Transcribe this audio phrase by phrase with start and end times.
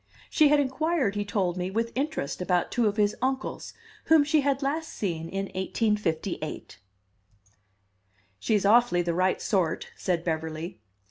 [0.31, 4.41] She had inquired, he told me, with interest about two of his uncles, whom she
[4.41, 6.79] had last seen in 1858.
[8.39, 10.79] "She's awfully the right sort," said Beverly.